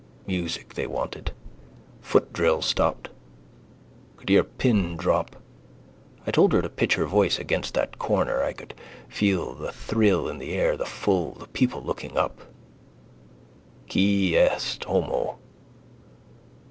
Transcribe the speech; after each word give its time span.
Music 0.25 0.73
they 0.73 0.87
wanted. 0.87 1.31
Footdrill 2.01 2.63
stopped. 2.63 3.09
Could 4.17 4.29
hear 4.29 4.41
a 4.41 4.43
pin 4.43 4.97
drop. 4.97 5.35
I 6.25 6.31
told 6.31 6.53
her 6.53 6.61
to 6.63 6.69
pitch 6.69 6.95
her 6.95 7.05
voice 7.05 7.37
against 7.37 7.75
that 7.75 7.99
corner. 7.99 8.41
I 8.41 8.51
could 8.53 8.73
feel 9.07 9.53
the 9.53 9.71
thrill 9.71 10.27
in 10.27 10.39
the 10.39 10.53
air, 10.53 10.75
the 10.75 10.87
full, 10.87 11.33
the 11.35 11.45
people 11.45 11.83
looking 11.83 12.17
up: 12.17 12.39
_Quis 13.87 14.33
est 14.33 14.85
homo. 14.85 15.37